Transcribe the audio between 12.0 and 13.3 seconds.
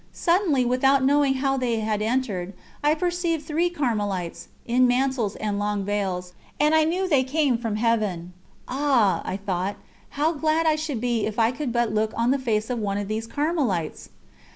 on the face of one of these